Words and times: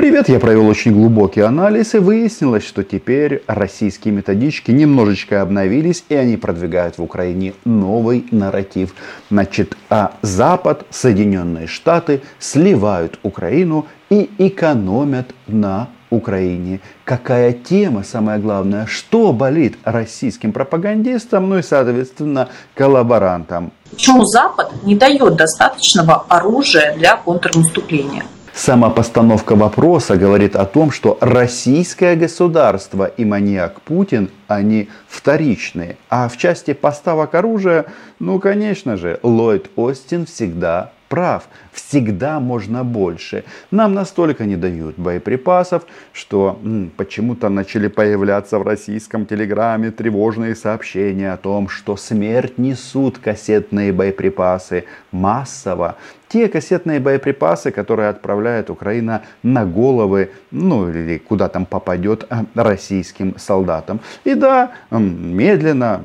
Привет, 0.00 0.30
я 0.30 0.40
провел 0.40 0.66
очень 0.66 0.94
глубокий 0.94 1.42
анализ 1.42 1.94
и 1.94 1.98
выяснилось, 1.98 2.66
что 2.66 2.82
теперь 2.82 3.42
российские 3.46 4.14
методички 4.14 4.70
немножечко 4.70 5.42
обновились 5.42 6.04
и 6.08 6.14
они 6.14 6.38
продвигают 6.38 6.96
в 6.96 7.02
Украине 7.02 7.52
новый 7.66 8.24
нарратив. 8.30 8.94
Значит, 9.30 9.76
а 9.90 10.12
Запад, 10.22 10.86
Соединенные 10.88 11.66
Штаты 11.66 12.22
сливают 12.38 13.18
Украину 13.22 13.88
и 14.08 14.30
экономят 14.38 15.34
на 15.46 15.90
Украине. 16.08 16.80
Какая 17.04 17.52
тема, 17.52 18.02
самое 18.02 18.40
главное, 18.40 18.86
что 18.86 19.34
болит 19.34 19.76
российским 19.84 20.52
пропагандистам, 20.52 21.50
ну 21.50 21.58
и, 21.58 21.62
соответственно, 21.62 22.48
коллаборантам. 22.74 23.70
Почему 23.90 24.24
Запад 24.24 24.72
не 24.82 24.94
дает 24.94 25.36
достаточного 25.36 26.24
оружия 26.26 26.96
для 26.96 27.16
контрнаступления? 27.18 28.24
Сама 28.62 28.90
постановка 28.90 29.56
вопроса 29.56 30.18
говорит 30.18 30.54
о 30.54 30.66
том, 30.66 30.90
что 30.90 31.16
российское 31.22 32.14
государство 32.14 33.06
и 33.06 33.24
маньяк 33.24 33.80
Путин, 33.80 34.28
они 34.48 34.90
вторичные. 35.08 35.96
А 36.10 36.28
в 36.28 36.36
части 36.36 36.74
поставок 36.74 37.34
оружия, 37.34 37.86
ну, 38.18 38.38
конечно 38.38 38.98
же, 38.98 39.18
Ллойд 39.22 39.70
Остин 39.76 40.26
всегда 40.26 40.92
прав. 41.10 41.48
Всегда 41.72 42.38
можно 42.38 42.84
больше. 42.84 43.44
Нам 43.70 43.94
настолько 43.94 44.44
не 44.44 44.56
дают 44.56 44.96
боеприпасов, 44.96 45.82
что 46.12 46.58
почему-то 46.96 47.48
начали 47.48 47.88
появляться 47.88 48.58
в 48.58 48.62
российском 48.62 49.26
телеграме 49.26 49.90
тревожные 49.90 50.54
сообщения 50.54 51.32
о 51.32 51.36
том, 51.36 51.68
что 51.68 51.96
смерть 51.96 52.58
несут 52.58 53.18
кассетные 53.18 53.92
боеприпасы 53.92 54.84
массово 55.12 55.96
те 56.28 56.48
кассетные 56.48 57.00
боеприпасы, 57.00 57.72
которые 57.72 58.08
отправляет 58.08 58.70
Украина 58.70 59.22
на 59.42 59.66
головы, 59.66 60.30
ну 60.52 60.88
или 60.88 61.18
куда 61.18 61.48
там 61.48 61.66
попадет 61.66 62.24
э, 62.30 62.44
российским 62.54 63.36
солдатам. 63.36 64.00
И 64.22 64.34
да, 64.34 64.70
медленно, 64.90 66.04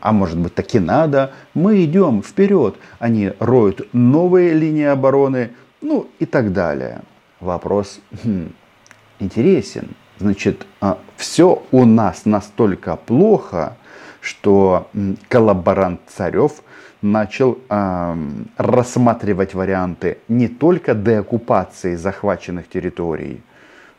а 0.00 0.12
может 0.12 0.38
быть 0.38 0.54
таки 0.54 0.78
надо, 0.78 1.32
мы 1.54 1.84
идем 1.84 2.22
вперед. 2.22 2.76
Они 3.00 3.32
роют 3.40 3.92
новые 3.92 4.54
линии 4.54 4.84
обороны, 4.84 5.50
ну 5.80 6.06
и 6.20 6.26
так 6.26 6.52
далее. 6.52 7.00
Вопрос 7.40 8.00
хм, 8.22 8.52
интересен. 9.18 9.88
Значит, 10.18 10.64
а, 10.80 10.98
все 11.16 11.62
у 11.72 11.84
нас 11.84 12.24
настолько 12.24 12.96
плохо, 12.96 13.76
что 14.26 14.88
коллаборант 15.28 16.00
Царев 16.08 16.52
начал 17.00 17.58
э, 17.68 18.16
рассматривать 18.56 19.54
варианты 19.54 20.18
не 20.28 20.48
только 20.48 20.94
деоккупации 20.94 21.94
захваченных 21.94 22.68
территорий, 22.68 23.40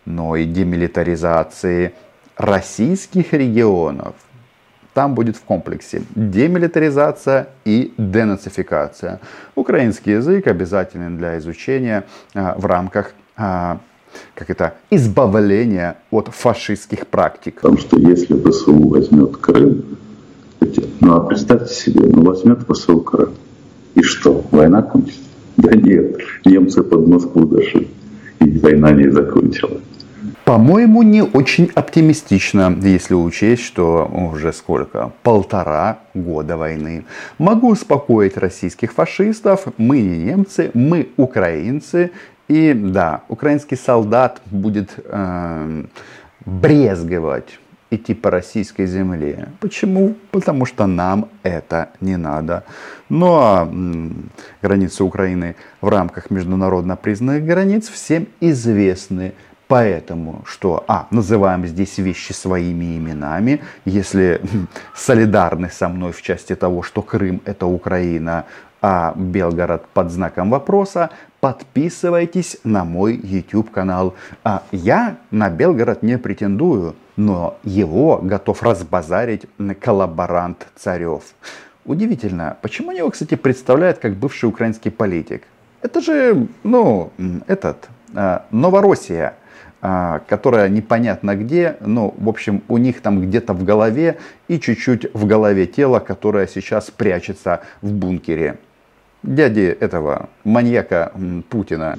но 0.05 0.35
и 0.35 0.43
демилитаризации 0.43 1.93
российских 2.35 3.33
регионов. 3.33 4.15
Там 4.93 5.15
будет 5.15 5.37
в 5.37 5.43
комплексе 5.43 6.01
демилитаризация 6.15 7.47
и 7.65 7.93
денацификация. 7.97 9.19
Украинский 9.55 10.13
язык 10.13 10.47
обязателен 10.47 11.17
для 11.17 11.37
изучения 11.37 12.03
э, 12.33 12.53
в 12.57 12.65
рамках 12.65 13.13
э, 13.37 13.77
как 14.35 14.49
это, 14.49 14.73
избавления 14.89 15.97
от 16.11 16.29
фашистских 16.29 17.07
практик. 17.07 17.55
Потому 17.55 17.77
что 17.77 17.97
если 17.97 18.35
ВСУ 18.49 18.87
возьмет 18.87 19.37
Крым, 19.37 19.97
ну 20.99 21.15
а 21.15 21.19
представьте 21.21 21.73
себе, 21.73 22.01
ну 22.07 22.23
возьмет 22.23 22.59
Крым. 23.05 23.29
И 23.95 24.01
что, 24.01 24.45
война 24.51 24.81
кончится? 24.81 25.21
Да 25.57 25.71
нет, 25.75 26.17
немцы 26.45 26.83
под 26.83 27.07
Москву 27.07 27.45
дошли, 27.45 27.87
и 28.39 28.59
война 28.59 28.91
не 28.91 29.09
закончилась. 29.09 29.81
По-моему, 30.47 31.03
не 31.03 31.23
очень 31.23 31.69
оптимистично, 31.75 32.73
если 32.81 33.15
учесть, 33.15 33.63
что 33.63 34.09
уже 34.33 34.53
сколько? 34.53 35.11
Полтора 35.21 35.99
года 36.13 36.55
войны. 36.55 37.03
Могу 37.37 37.69
успокоить 37.71 38.37
российских 38.37 38.93
фашистов. 38.93 39.67
Мы 39.77 39.99
не 39.99 40.17
немцы, 40.17 40.71
мы 40.73 41.09
украинцы. 41.17 42.11
И 42.47 42.73
да, 42.73 43.23
украинский 43.27 43.75
солдат 43.75 44.41
будет 44.49 44.91
э, 45.03 45.83
брезговать 46.45 47.59
идти 47.89 48.13
по 48.13 48.29
российской 48.31 48.85
земле. 48.85 49.49
Почему? 49.59 50.15
Потому 50.31 50.65
что 50.65 50.87
нам 50.87 51.29
это 51.43 51.89
не 52.01 52.17
надо. 52.17 52.63
Ну 53.09 53.35
а 53.35 53.69
границы 54.61 55.03
Украины 55.03 55.55
в 55.81 55.89
рамках 55.89 56.29
международно 56.29 56.95
признанных 56.95 57.45
границ 57.45 57.89
всем 57.89 58.27
известны. 58.41 59.33
Поэтому, 59.67 60.43
что, 60.45 60.85
а, 60.87 61.07
называем 61.11 61.67
здесь 61.67 61.97
вещи 61.97 62.31
своими 62.31 62.97
именами, 62.97 63.61
если 63.83 64.41
солидарны 64.95 65.69
со 65.69 65.89
мной 65.89 66.13
в 66.13 66.21
части 66.21 66.55
того, 66.55 66.83
что 66.83 67.01
Крым 67.01 67.41
это 67.43 67.65
Украина, 67.65 68.45
а 68.81 69.13
Белгород 69.15 69.85
под 69.93 70.11
знаком 70.11 70.51
вопроса, 70.51 71.09
подписывайтесь 71.41 72.57
на 72.63 72.85
мой 72.85 73.19
YouTube 73.21 73.71
канал. 73.71 74.15
А 74.43 74.63
я 74.71 75.17
на 75.31 75.49
Белгород 75.49 76.01
не 76.01 76.17
претендую, 76.17 76.95
но 77.17 77.57
его 77.63 78.19
готов 78.23 78.63
разбазарить 78.63 79.45
коллаборант 79.81 80.67
Царев. 80.75 81.23
Удивительно, 81.85 82.57
почему 82.61 82.91
его, 82.91 83.09
кстати, 83.09 83.35
представляют 83.35 83.97
как 83.97 84.15
бывший 84.15 84.45
украинский 84.45 84.91
политик? 84.91 85.43
Это 85.81 86.01
же, 86.01 86.47
ну, 86.63 87.11
этот, 87.47 87.89
а, 88.13 88.45
Новороссия, 88.51 89.35
а, 89.81 90.21
которая 90.27 90.69
непонятно 90.69 91.35
где, 91.35 91.77
но, 91.81 92.13
в 92.17 92.29
общем, 92.29 92.63
у 92.67 92.77
них 92.77 93.01
там 93.01 93.21
где-то 93.21 93.53
в 93.53 93.63
голове 93.63 94.17
и 94.47 94.59
чуть-чуть 94.59 95.13
в 95.13 95.25
голове 95.25 95.65
тело, 95.65 95.99
которое 95.99 96.47
сейчас 96.47 96.89
прячется 96.91 97.61
в 97.81 97.91
бункере 97.91 98.57
дяди 99.23 99.75
этого 99.79 100.29
маньяка 100.43 101.11
Путина. 101.49 101.97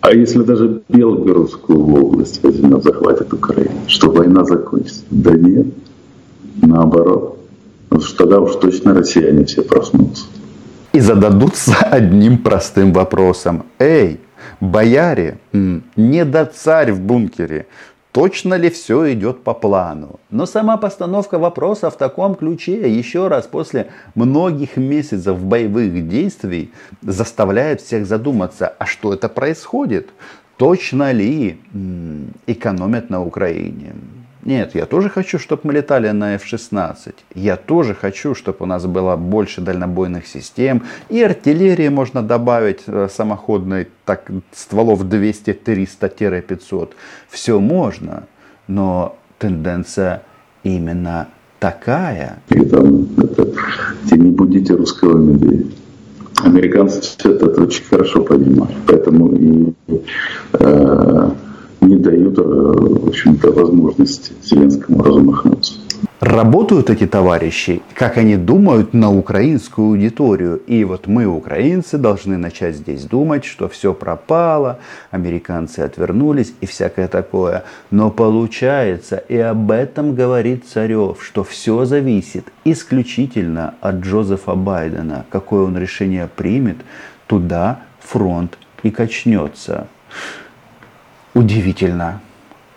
А 0.00 0.12
если 0.12 0.42
даже 0.42 0.82
Белгородскую 0.88 1.78
область 1.78 2.42
возьмет, 2.42 2.82
захватит 2.82 3.32
Украину, 3.32 3.80
что 3.86 4.10
война 4.10 4.44
закончится? 4.44 5.02
Да 5.10 5.32
нет, 5.32 5.66
наоборот. 6.62 7.38
Потому 7.88 8.06
что 8.06 8.16
тогда 8.16 8.40
уж 8.40 8.54
точно 8.56 8.94
россияне 8.94 9.44
все 9.44 9.62
проснутся. 9.62 10.24
И 10.92 11.00
зададутся 11.00 11.74
одним 11.90 12.38
простым 12.38 12.92
вопросом. 12.92 13.64
Эй, 13.78 14.20
бояре, 14.60 15.38
не 15.52 16.24
до 16.24 16.46
царь 16.46 16.92
в 16.92 17.00
бункере, 17.00 17.66
Точно 18.12 18.54
ли 18.54 18.70
все 18.70 19.12
идет 19.12 19.44
по 19.44 19.54
плану? 19.54 20.18
Но 20.30 20.44
сама 20.46 20.76
постановка 20.76 21.38
вопроса 21.38 21.90
в 21.90 21.96
таком 21.96 22.34
ключе, 22.34 22.90
еще 22.98 23.28
раз, 23.28 23.46
после 23.46 23.90
многих 24.16 24.76
месяцев 24.76 25.38
боевых 25.38 26.08
действий, 26.08 26.72
заставляет 27.02 27.80
всех 27.80 28.06
задуматься, 28.06 28.74
а 28.78 28.86
что 28.86 29.14
это 29.14 29.28
происходит? 29.28 30.10
Точно 30.56 31.12
ли 31.12 31.60
экономят 32.46 33.10
на 33.10 33.22
Украине? 33.22 33.92
Нет, 34.44 34.74
я 34.74 34.86
тоже 34.86 35.10
хочу, 35.10 35.38
чтобы 35.38 35.62
мы 35.64 35.74
летали 35.74 36.10
на 36.10 36.34
F-16. 36.36 37.14
Я 37.34 37.56
тоже 37.56 37.94
хочу, 37.94 38.34
чтобы 38.34 38.58
у 38.60 38.66
нас 38.66 38.86
было 38.86 39.16
больше 39.16 39.60
дальнобойных 39.60 40.26
систем. 40.26 40.82
И 41.10 41.22
артиллерии 41.22 41.88
можно 41.88 42.22
добавить 42.22 42.80
э, 42.86 43.08
самоходной, 43.12 43.88
так, 44.06 44.30
стволов 44.52 45.04
200-300-500. 45.04 46.90
Все 47.28 47.60
можно, 47.60 48.24
но 48.66 49.16
тенденция 49.38 50.22
именно 50.62 51.28
такая. 51.58 52.38
И 52.48 52.60
там, 52.64 53.08
это, 53.18 53.46
те 54.08 54.16
не 54.16 54.30
будете 54.30 54.74
русского 54.74 55.18
медведя. 55.18 55.70
Американцы 56.42 57.02
все 57.02 57.32
это 57.32 57.62
очень 57.62 57.84
хорошо 57.84 58.22
понимают. 58.22 58.74
Поэтому 58.86 59.36
и 59.36 59.74
э, 60.54 61.30
не 61.80 61.96
дают, 61.96 62.38
э, 62.38 62.42
в 62.42 63.08
общем-то, 63.08 63.52
возможности 63.52 64.32
Зеленскому 64.42 65.02
размахнуться. 65.02 65.74
Работают 66.20 66.90
эти 66.90 67.06
товарищи, 67.06 67.80
как 67.94 68.18
они 68.18 68.36
думают, 68.36 68.92
на 68.92 69.10
украинскую 69.10 69.88
аудиторию. 69.88 70.60
И 70.66 70.84
вот 70.84 71.06
мы, 71.06 71.24
украинцы, 71.24 71.96
должны 71.96 72.36
начать 72.36 72.76
здесь 72.76 73.04
думать, 73.04 73.46
что 73.46 73.70
все 73.70 73.94
пропало, 73.94 74.80
американцы 75.10 75.80
отвернулись 75.80 76.52
и 76.60 76.66
всякое 76.66 77.08
такое. 77.08 77.64
Но 77.90 78.10
получается, 78.10 79.16
и 79.16 79.38
об 79.38 79.70
этом 79.70 80.14
говорит 80.14 80.66
Царев, 80.66 81.24
что 81.24 81.42
все 81.42 81.86
зависит 81.86 82.52
исключительно 82.66 83.74
от 83.80 84.00
Джозефа 84.00 84.54
Байдена. 84.54 85.24
Какое 85.30 85.64
он 85.64 85.78
решение 85.78 86.28
примет, 86.36 86.76
туда 87.28 87.80
фронт 87.98 88.58
и 88.82 88.90
качнется. 88.90 89.86
Удивительно. 91.34 92.20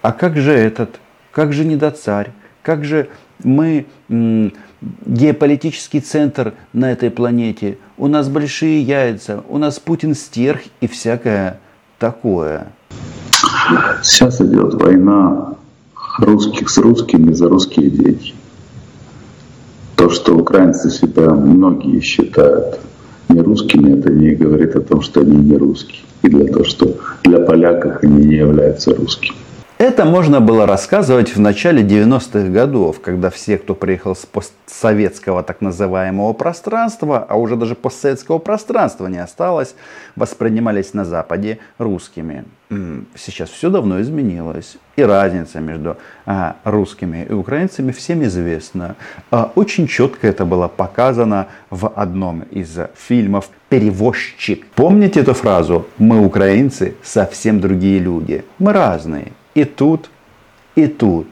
А 0.02 0.12
как 0.12 0.38
же 0.38 0.52
этот? 0.52 1.00
Как 1.32 1.54
же 1.54 1.66
недоцарь? 1.66 2.32
Как 2.62 2.86
же 2.86 3.10
мы 3.44 3.86
геополитический 4.80 6.02
центр 6.02 6.54
на 6.72 6.92
этой 6.92 7.10
планете? 7.10 7.78
У 7.98 8.08
нас 8.08 8.30
большие 8.30 8.82
яйца, 8.82 9.44
у 9.50 9.58
нас 9.58 9.80
Путин 9.80 10.14
стерх 10.14 10.62
и 10.82 10.88
всякое 10.88 11.60
такое. 12.00 12.68
Сейчас 14.02 14.42
идет 14.42 14.76
война 14.76 15.56
русских 16.20 16.70
с 16.70 16.78
русскими 16.78 17.34
за 17.34 17.50
русские 17.50 17.90
деньги. 17.90 18.34
То, 19.96 20.10
что 20.10 20.36
украинцы 20.36 20.90
себя 20.90 21.30
многие 21.30 22.02
считают 22.02 22.80
не 23.34 23.42
русскими, 23.42 24.00
это 24.00 24.12
не 24.12 24.32
говорит 24.32 24.76
о 24.76 24.82
том, 24.82 25.02
что 25.02 25.22
они 25.22 25.36
не 25.36 25.58
русские. 25.58 26.02
И 26.22 26.30
для 26.30 26.46
того, 26.46 26.64
что 26.64 26.98
для 27.24 27.40
поляков 27.40 28.04
они 28.04 28.26
не 28.26 28.36
являются 28.36 28.94
русскими. 28.96 29.36
Это 29.80 30.06
можно 30.06 30.40
было 30.40 30.68
рассказывать 30.68 31.36
в 31.36 31.40
начале 31.40 31.82
90-х 31.84 32.50
годов, 32.50 33.02
когда 33.02 33.32
все, 33.32 33.58
кто 33.58 33.74
приехал 33.74 34.16
с 34.16 34.26
постсоветского 34.26 35.42
так 35.42 35.62
называемого 35.62 36.34
пространства, 36.34 37.26
а 37.28 37.36
уже 37.36 37.56
даже 37.56 37.74
постсоветского 37.74 38.38
пространства 38.38 39.08
не 39.08 39.18
осталось, 39.18 39.76
воспринимались 40.16 40.94
на 40.94 41.06
Западе 41.06 41.58
русскими. 41.80 42.46
Сейчас 43.16 43.50
все 43.50 43.70
давно 43.70 44.00
изменилось. 44.02 44.78
И 44.96 45.04
разница 45.04 45.60
между 45.60 45.98
а, 46.26 46.56
русскими 46.64 47.28
и 47.30 47.34
украинцами 47.34 47.92
всем 47.92 48.24
известна. 48.24 48.96
А, 49.32 49.52
очень 49.56 49.88
четко 49.88 50.28
это 50.28 50.46
было 50.46 50.68
показано 50.68 51.48
в 51.70 51.88
одном 51.88 52.42
из 52.52 52.78
фильмов 52.96 53.50
«Перевозчик». 53.70 54.66
Помните 54.76 55.20
эту 55.20 55.34
фразу? 55.34 55.88
Мы, 55.98 56.24
украинцы, 56.26 56.96
совсем 57.04 57.60
другие 57.60 58.00
люди. 58.00 58.44
Мы 58.60 58.74
разные 58.74 59.34
и 59.54 59.66
тут, 59.66 60.10
и 60.76 60.88
тут. 60.88 61.28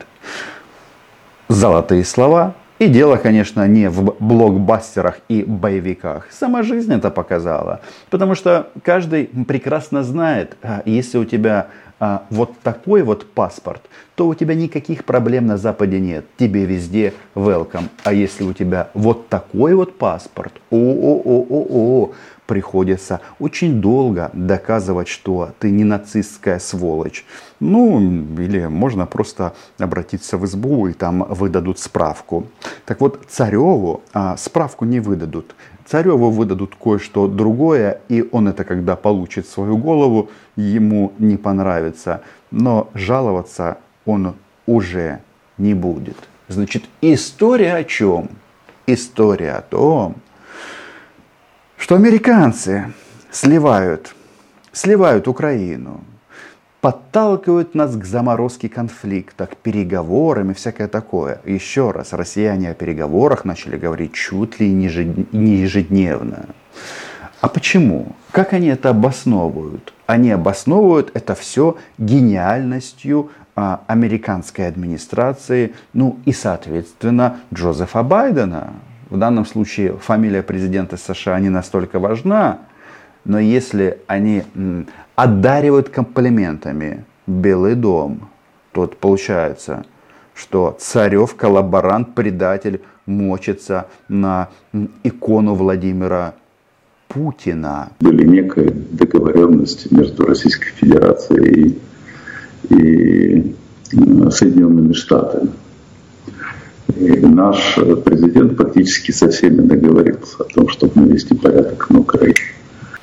Золотые 1.47 2.05
слова. 2.05 2.55
И 2.79 2.87
дело, 2.87 3.17
конечно, 3.17 3.67
не 3.67 3.89
в 3.89 4.15
блокбастерах 4.19 5.19
и 5.27 5.43
боевиках. 5.43 6.27
Сама 6.31 6.63
жизнь 6.63 6.91
это 6.91 7.11
показала. 7.11 7.81
Потому 8.09 8.33
что 8.33 8.69
каждый 8.83 9.25
прекрасно 9.25 10.01
знает, 10.01 10.57
а, 10.63 10.81
если 10.85 11.19
у 11.19 11.25
тебя 11.25 11.67
а, 12.01 12.25
вот 12.31 12.57
такой 12.63 13.03
вот 13.03 13.31
паспорт, 13.31 13.83
то 14.15 14.27
у 14.27 14.33
тебя 14.33 14.55
никаких 14.55 15.05
проблем 15.05 15.45
на 15.45 15.57
Западе 15.57 15.99
нет. 15.99 16.25
Тебе 16.35 16.65
везде 16.65 17.13
welcome. 17.35 17.89
А 18.03 18.11
если 18.11 18.43
у 18.43 18.53
тебя 18.53 18.89
вот 18.95 19.29
такой 19.29 19.75
вот 19.75 19.99
паспорт, 19.99 20.51
о-о-о-о-о, 20.71 22.13
приходится 22.47 23.21
очень 23.39 23.81
долго 23.81 24.31
доказывать, 24.33 25.07
что 25.07 25.51
ты 25.59 25.69
не 25.69 25.83
нацистская 25.83 26.57
сволочь. 26.57 27.23
Ну, 27.59 28.01
или 28.37 28.65
можно 28.65 29.05
просто 29.05 29.53
обратиться 29.77 30.37
в 30.37 30.47
СБУ 30.47 30.87
и 30.87 30.93
там 30.93 31.23
выдадут 31.29 31.77
справку. 31.77 32.47
Так 32.85 32.99
вот, 32.99 33.21
Цареву 33.29 34.01
а, 34.11 34.35
справку 34.37 34.85
не 34.85 34.99
выдадут. 34.99 35.55
Цареву 35.91 36.31
выдадут 36.31 36.73
кое-что 36.81 37.27
другое, 37.27 37.99
и 38.07 38.25
он 38.31 38.47
это, 38.47 38.63
когда 38.63 38.95
получит 38.95 39.45
свою 39.45 39.75
голову, 39.75 40.29
ему 40.55 41.11
не 41.19 41.35
понравится. 41.35 42.21
Но 42.49 42.89
жаловаться 42.93 43.77
он 44.05 44.35
уже 44.65 45.19
не 45.57 45.73
будет. 45.73 46.15
Значит, 46.47 46.85
история 47.01 47.75
о 47.75 47.83
чем? 47.83 48.29
История 48.87 49.51
о 49.51 49.61
том, 49.61 50.15
что 51.75 51.95
американцы 51.95 52.93
сливают, 53.29 54.15
сливают 54.71 55.27
Украину, 55.27 56.05
подталкивают 56.81 57.75
нас 57.75 57.95
к 57.95 58.03
заморозке 58.03 58.67
конфликта, 58.67 59.45
к 59.45 59.55
переговорам 59.55 60.51
и 60.51 60.53
всякое 60.55 60.87
такое. 60.87 61.39
Еще 61.45 61.91
раз, 61.91 62.13
россияне 62.13 62.71
о 62.71 62.73
переговорах 62.73 63.45
начали 63.45 63.77
говорить 63.77 64.13
чуть 64.13 64.59
ли 64.59 64.71
не 64.73 65.55
ежедневно. 65.57 66.45
А 67.39 67.47
почему? 67.47 68.15
Как 68.31 68.53
они 68.53 68.67
это 68.67 68.89
обосновывают? 68.89 69.93
Они 70.05 70.31
обосновывают 70.31 71.11
это 71.13 71.35
все 71.35 71.77
гениальностью 71.97 73.31
а, 73.55 73.81
американской 73.87 74.67
администрации, 74.67 75.73
ну 75.93 76.19
и, 76.25 76.33
соответственно, 76.33 77.37
Джозефа 77.53 78.03
Байдена, 78.03 78.73
в 79.09 79.17
данном 79.17 79.45
случае 79.45 79.97
фамилия 79.97 80.41
президента 80.41 80.97
США 80.97 81.39
не 81.39 81.49
настолько 81.49 81.99
важна, 81.99 82.59
но 83.25 83.39
если 83.39 83.99
они 84.07 84.43
одаривают 85.15 85.89
комплиментами 85.89 87.05
Белый 87.27 87.75
дом, 87.75 88.29
то 88.71 88.87
получается, 88.87 89.85
что 90.33 90.75
Царев, 90.79 91.35
коллаборант, 91.35 92.15
предатель, 92.15 92.81
мочится 93.05 93.87
на 94.07 94.49
икону 95.03 95.53
Владимира 95.55 96.35
Путина. 97.07 97.91
Были 97.99 98.25
некие 98.25 98.71
договоренности 98.71 99.93
между 99.93 100.25
Российской 100.25 100.69
Федерацией 100.69 101.77
и, 102.69 102.75
и 102.75 103.55
Соединенными 104.31 104.93
Штатами. 104.93 105.51
И 106.95 107.25
наш 107.25 107.75
президент 108.03 108.57
практически 108.57 109.11
со 109.11 109.29
всеми 109.29 109.61
договорился 109.61 110.37
о 110.39 110.43
том, 110.43 110.69
чтобы 110.69 111.01
навести 111.01 111.35
порядок 111.35 111.89
на 111.89 111.99
Украине. 111.99 112.35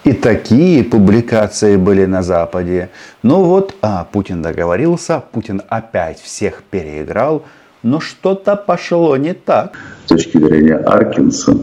И 0.04 0.12
такие 0.12 0.84
публикации 0.84 1.76
были 1.76 2.06
на 2.06 2.22
Западе. 2.22 2.90
Ну 3.22 3.44
вот, 3.44 3.74
а, 3.82 4.06
Путин 4.10 4.42
договорился, 4.42 5.22
Путин 5.32 5.62
опять 5.68 6.20
всех 6.20 6.62
переиграл, 6.62 7.44
но 7.82 8.00
что-то 8.00 8.56
пошло 8.56 9.16
не 9.16 9.34
так. 9.34 9.76
С 10.06 10.08
точки 10.08 10.38
зрения 10.38 10.76
Аркинса, 10.76 11.58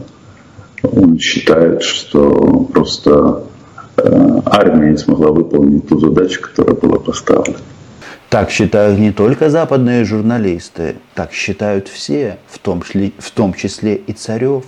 он 0.82 1.18
считает, 1.18 1.82
что 1.82 2.68
просто 2.72 3.42
э, 3.96 4.40
армия 4.44 4.90
не 4.90 4.98
смогла 4.98 5.32
выполнить 5.32 5.88
ту 5.88 5.98
задачу, 5.98 6.40
которая 6.42 6.76
была 6.76 6.98
поставлена. 6.98 7.58
Так 8.36 8.50
считают 8.50 8.98
не 8.98 9.12
только 9.12 9.48
западные 9.48 10.04
журналисты, 10.04 10.96
так 11.14 11.32
считают 11.32 11.88
все, 11.88 12.36
в 12.48 12.58
том, 12.58 12.82
числе, 12.82 13.12
в 13.16 13.30
том 13.30 13.54
числе 13.54 13.94
и 13.94 14.12
Царев. 14.12 14.64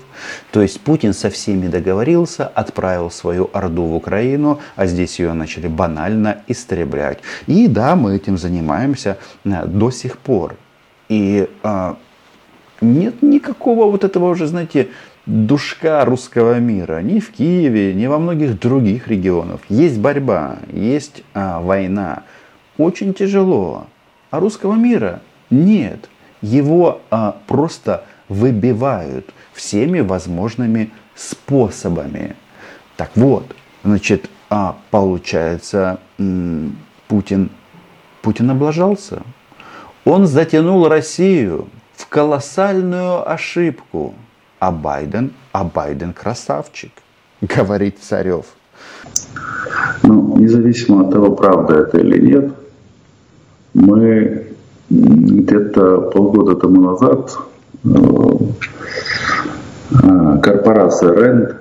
То 0.52 0.62
есть 0.62 0.80
Путин 0.80 1.12
со 1.12 1.28
всеми 1.28 1.68
договорился, 1.68 2.46
отправил 2.46 3.10
свою 3.10 3.50
орду 3.52 3.82
в 3.82 3.94
Украину, 3.94 4.58
а 4.74 4.86
здесь 4.86 5.18
ее 5.18 5.34
начали 5.34 5.66
банально 5.66 6.38
истреблять. 6.46 7.18
И 7.46 7.68
да, 7.68 7.94
мы 7.94 8.16
этим 8.16 8.38
занимаемся 8.38 9.18
э, 9.44 9.66
до 9.66 9.90
сих 9.90 10.16
пор. 10.16 10.56
И 11.10 11.46
а, 11.62 11.98
нет 12.80 13.20
никакого 13.20 13.90
вот 13.90 14.02
этого 14.02 14.30
уже, 14.30 14.46
знаете, 14.46 14.88
душка 15.26 16.06
русского 16.06 16.58
мира 16.58 17.02
ни 17.02 17.20
в 17.20 17.32
Киеве, 17.32 17.92
ни 17.92 18.06
во 18.06 18.18
многих 18.18 18.58
других 18.58 19.08
регионах. 19.08 19.60
Есть 19.68 19.98
борьба, 19.98 20.56
есть 20.72 21.22
а, 21.34 21.60
война 21.60 22.22
очень 22.78 23.12
тяжело. 23.12 23.86
А 24.30 24.40
русского 24.40 24.74
мира 24.74 25.20
нет. 25.50 26.08
Его 26.40 27.00
а, 27.10 27.36
просто 27.46 28.04
выбивают 28.28 29.28
всеми 29.52 30.00
возможными 30.00 30.90
способами. 31.14 32.36
Так 32.96 33.10
вот, 33.16 33.54
значит, 33.84 34.30
а, 34.50 34.76
получается, 34.90 35.98
Путин, 37.08 37.50
Путин 38.22 38.50
облажался. 38.50 39.22
Он 40.04 40.26
затянул 40.26 40.88
Россию 40.88 41.68
в 41.94 42.06
колоссальную 42.06 43.28
ошибку. 43.30 44.14
А 44.60 44.72
Байден, 44.72 45.32
а 45.52 45.64
Байден 45.64 46.12
красавчик, 46.12 46.92
говорит 47.40 47.98
Царев. 48.00 48.46
Ну, 50.02 50.36
независимо 50.38 51.02
от 51.02 51.12
того, 51.12 51.34
правда 51.36 51.80
это 51.80 51.98
или 51.98 52.18
нет, 52.20 52.52
мы 53.74 54.46
где-то 54.90 56.10
полгода 56.12 56.56
тому 56.56 56.80
назад 56.80 57.36
э, 57.84 57.88
э, 59.90 60.38
корпорация 60.42 61.12
REND, 61.14 61.56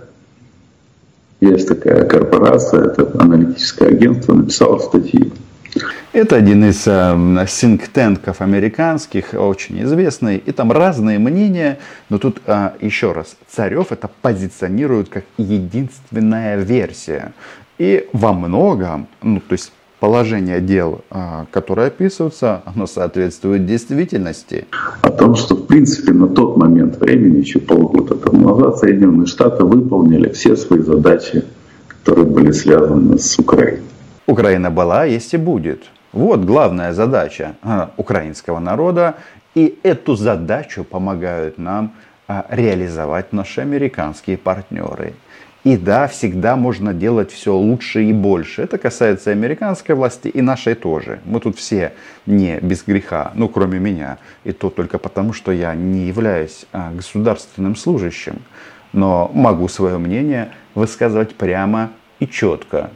есть 1.40 1.68
такая 1.68 2.06
корпорация, 2.06 2.86
это 2.86 3.12
аналитическое 3.20 3.90
агентство, 3.90 4.34
написала 4.34 4.80
статью. 4.80 5.32
Это 6.14 6.36
один 6.38 6.64
из 6.68 6.82
синктенков 7.52 8.42
американских, 8.42 9.34
очень 9.34 9.84
известный. 9.84 10.38
И 10.38 10.52
там 10.52 10.72
разные 10.72 11.20
мнения. 11.20 11.78
Но 12.10 12.18
тут 12.18 12.42
еще 12.82 13.12
раз, 13.12 13.36
Царев 13.48 13.92
это 13.92 14.10
позиционирует 14.24 15.10
как 15.10 15.26
единственная 15.38 16.58
версия. 16.58 17.34
И 17.78 18.08
во 18.14 18.34
многом, 18.34 19.08
ну 19.22 19.40
то 19.40 19.54
есть 19.54 19.72
положение 20.00 20.62
дел, 20.62 21.02
а, 21.10 21.46
которые 21.52 21.88
описываются, 21.88 22.62
оно 22.66 22.88
соответствует 22.88 23.66
действительности. 23.66 24.68
О 25.02 25.10
том, 25.10 25.36
что 25.36 25.56
в 25.56 25.66
принципе 25.66 26.14
на 26.14 26.28
тот 26.28 26.58
момент 26.58 26.98
времени, 26.98 27.40
еще 27.40 27.60
полгода 27.60 28.16
тому 28.16 28.50
назад, 28.50 28.78
Соединенные 28.78 29.28
Штаты 29.28 29.64
выполнили 29.64 30.30
все 30.30 30.56
свои 30.56 30.82
задачи, 30.82 31.44
которые 31.88 32.26
были 32.26 32.52
связаны 32.52 33.18
с 33.18 33.38
Украиной. 33.40 33.82
Украина 34.28 34.70
была, 34.70 35.06
есть 35.06 35.34
и 35.34 35.38
будет. 35.38 35.84
Вот 36.14 36.42
главная 36.42 36.94
задача 36.94 37.56
а, 37.62 37.92
украинского 37.98 38.60
народа. 38.60 39.16
И 39.56 39.80
эту 39.84 40.16
задачу 40.16 40.84
помогают 40.84 41.58
нам 41.58 41.94
а, 42.28 42.46
реализовать 42.50 43.34
наши 43.34 43.62
американские 43.62 44.38
партнеры. 44.38 45.14
И 45.68 45.76
да, 45.76 46.08
всегда 46.08 46.56
можно 46.56 46.94
делать 46.94 47.30
все 47.30 47.54
лучше 47.54 48.06
и 48.06 48.14
больше. 48.14 48.62
Это 48.62 48.78
касается 48.78 49.32
американской 49.32 49.96
власти 49.96 50.30
и 50.30 50.42
нашей 50.42 50.76
тоже. 50.76 51.20
Мы 51.26 51.42
тут 51.42 51.58
все 51.58 51.92
не 52.26 52.58
без 52.62 52.86
греха, 52.88 53.34
ну 53.36 53.50
кроме 53.50 53.78
меня. 53.78 54.18
И 54.46 54.54
то 54.54 54.70
только 54.70 54.98
потому, 54.98 55.34
что 55.34 55.52
я 55.52 55.76
не 55.76 56.08
являюсь 56.08 56.66
а, 56.72 56.94
государственным 56.96 57.76
служащим. 57.76 58.36
Но 58.94 59.30
могу 59.34 59.68
свое 59.68 59.98
мнение 59.98 60.54
высказывать 60.74 61.36
прямо 61.36 61.90
и 62.22 62.28
четко. 62.28 62.92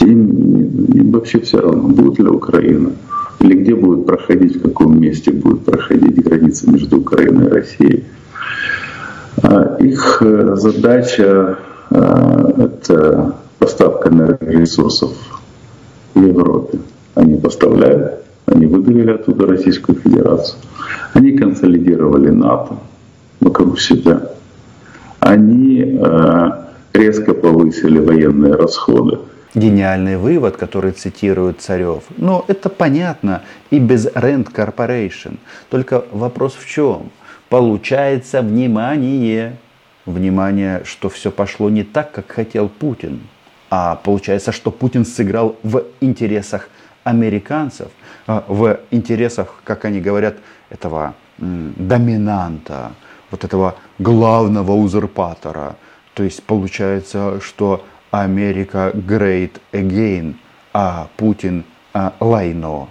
Им 0.00 1.12
вообще 1.12 1.38
все 1.38 1.60
равно, 1.60 1.86
будет 1.86 2.18
ли 2.18 2.26
Украина, 2.26 2.90
или 3.38 3.62
где 3.62 3.76
будет 3.76 4.06
проходить, 4.06 4.56
в 4.56 4.62
каком 4.62 5.00
месте 5.00 5.30
будет 5.30 5.64
проходить 5.64 6.20
граница 6.24 6.68
между 6.68 6.98
Украиной 6.98 7.46
и 7.46 7.48
Россией. 7.48 8.04
А, 9.40 9.76
их 9.78 10.20
э, 10.20 10.56
задача 10.56 11.58
это 11.90 13.34
поставка 13.58 14.08
энергоресурсов 14.08 15.12
в 16.14 16.22
Европе. 16.24 16.78
Они 17.14 17.36
поставляют, 17.36 18.24
они 18.46 18.66
выдавили 18.66 19.12
оттуда 19.12 19.46
Российскую 19.46 19.98
Федерацию. 19.98 20.58
Они 21.14 21.32
консолидировали 21.32 22.30
НАТО 22.30 22.76
вокруг 23.40 23.80
себя. 23.80 24.22
Они 25.20 25.98
э, 26.00 26.50
резко 26.92 27.34
повысили 27.34 27.98
военные 27.98 28.54
расходы 28.54 29.18
гениальный 29.54 30.16
вывод, 30.16 30.56
который 30.56 30.92
цитирует 30.92 31.60
Царев. 31.60 32.04
Но 32.16 32.44
это 32.48 32.68
понятно 32.68 33.42
и 33.70 33.78
без 33.78 34.06
Rent 34.06 34.52
Corporation. 34.52 35.38
Только 35.70 36.04
вопрос 36.12 36.54
в 36.54 36.66
чем? 36.66 37.10
Получается 37.48 38.42
внимание. 38.42 39.56
Внимание, 40.08 40.84
что 40.84 41.10
все 41.10 41.30
пошло 41.30 41.68
не 41.68 41.84
так, 41.84 42.12
как 42.12 42.30
хотел 42.32 42.70
Путин. 42.70 43.20
А 43.68 43.96
получается, 43.96 44.52
что 44.52 44.70
Путин 44.70 45.04
сыграл 45.04 45.56
в 45.62 45.84
интересах 46.00 46.70
американцев, 47.04 47.88
а, 48.26 48.42
в 48.48 48.80
интересах, 48.90 49.60
как 49.64 49.84
они 49.84 50.00
говорят, 50.00 50.36
этого 50.70 51.14
доминанта, 51.36 52.92
вот 53.30 53.44
этого 53.44 53.74
главного 53.98 54.72
узурпатора. 54.72 55.76
То 56.14 56.22
есть 56.22 56.42
получается, 56.42 57.40
что 57.42 57.84
Америка 58.10 58.90
great 58.94 59.60
again, 59.72 60.36
а 60.72 61.08
Путин 61.18 61.64
а, 61.92 62.14
лайно. 62.18 62.88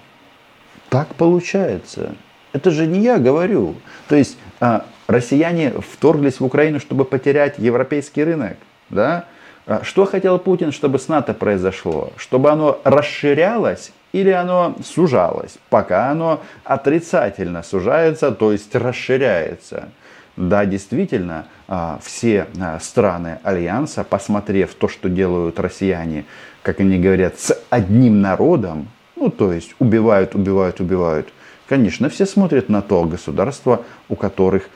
Так 0.90 1.16
получается. 1.16 2.14
Это 2.54 2.70
же 2.70 2.86
не 2.86 3.00
я 3.00 3.18
говорю. 3.18 3.74
То 4.08 4.16
есть 4.16 4.38
а, 4.60 4.86
россияне 5.08 5.72
вторглись 5.72 6.40
в 6.40 6.46
Украину, 6.46 6.80
чтобы 6.80 7.06
потерять 7.06 7.58
европейский 7.58 8.24
рынок. 8.24 8.58
Да? 8.90 9.26
А 9.66 9.84
что 9.84 10.06
хотел 10.06 10.40
Путин, 10.40 10.72
чтобы 10.72 11.00
с 11.00 11.08
НАТО 11.08 11.34
произошло? 11.34 12.12
Чтобы 12.18 12.52
оно 12.52 12.80
расширялось 12.84 13.92
или 14.14 14.30
оно 14.30 14.76
сужалось? 14.84 15.58
Пока 15.70 16.12
оно 16.12 16.42
отрицательно 16.64 17.64
сужается, 17.64 18.32
то 18.32 18.52
есть 18.52 18.74
расширяется. 18.76 19.90
Да, 20.38 20.66
действительно, 20.66 21.48
а, 21.68 22.00
все 22.04 22.46
а, 22.62 22.80
страны 22.80 23.40
Альянса, 23.44 24.04
посмотрев 24.04 24.76
то, 24.76 24.88
что 24.88 25.10
делают 25.10 25.60
россияне, 25.60 26.26
как 26.62 26.80
они 26.80 27.00
говорят, 27.00 27.40
с 27.40 27.60
одним 27.72 28.22
народом, 28.22 28.88
ну 29.16 29.32
то 29.32 29.52
есть 29.52 29.76
убивают, 29.80 30.36
убивают, 30.36 30.80
убивают, 30.80 31.30
конечно, 31.68 32.10
все 32.10 32.26
смотрят 32.26 32.70
на 32.70 32.82
то 32.82 33.04
государство, 33.04 33.84
у 34.10 34.16
которых 34.16 34.70